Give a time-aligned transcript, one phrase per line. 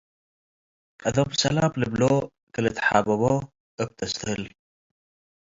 [1.01, 2.03] ቀደም ሰላም ልብሎ-
[2.53, 3.23] ከልትሓበቦ
[3.81, 4.43] እብ ተስትህል